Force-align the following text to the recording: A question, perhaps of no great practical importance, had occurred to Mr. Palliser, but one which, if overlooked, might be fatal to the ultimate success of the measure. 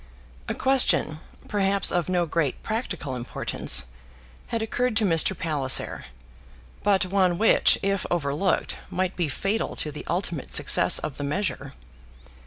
A 0.49 0.55
question, 0.55 1.19
perhaps 1.47 1.91
of 1.91 2.09
no 2.09 2.25
great 2.25 2.63
practical 2.63 3.15
importance, 3.15 3.85
had 4.47 4.63
occurred 4.63 4.97
to 4.97 5.05
Mr. 5.05 5.37
Palliser, 5.37 6.05
but 6.81 7.05
one 7.05 7.37
which, 7.37 7.77
if 7.83 8.07
overlooked, 8.09 8.77
might 8.89 9.15
be 9.15 9.29
fatal 9.29 9.75
to 9.75 9.91
the 9.91 10.03
ultimate 10.07 10.55
success 10.55 10.97
of 10.97 11.17
the 11.17 11.23
measure. 11.23 11.73